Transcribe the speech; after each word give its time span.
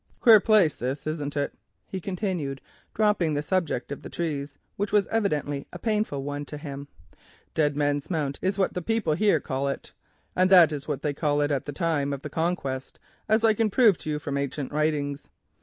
Queer 0.19 0.39
place 0.39 0.75
this, 0.75 1.05
isn't 1.05 1.37
it?" 1.37 1.53
he 1.85 1.99
continued, 2.01 2.59
dropping 2.95 3.35
the 3.35 3.43
subject 3.43 3.91
of 3.91 4.01
the 4.01 4.09
trees, 4.09 4.57
which 4.75 4.91
was 4.91 5.05
evidently 5.11 5.67
a 5.71 5.77
painful 5.77 6.23
one 6.23 6.43
to 6.43 6.57
him. 6.57 6.87
"Dead 7.53 7.75
Man's 7.77 8.09
Mount 8.09 8.39
is 8.41 8.57
what 8.57 8.73
the 8.73 8.81
people 8.81 9.13
about 9.13 9.19
here 9.19 9.39
call 9.39 9.67
it, 9.67 9.93
and 10.35 10.49
that 10.49 10.71
is 10.71 10.87
what 10.87 11.03
they 11.03 11.13
called 11.13 11.43
it 11.43 11.51
at 11.51 11.65
the 11.65 11.71
time 11.71 12.13
of 12.13 12.23
the 12.23 12.31
Conquest, 12.31 12.97
as 13.29 13.43
I 13.43 13.53
can 13.53 13.69
prove 13.69 13.95
to 13.99 14.09
you 14.09 14.17
from 14.17 14.39
ancient 14.39 14.71
writings. 14.71 15.27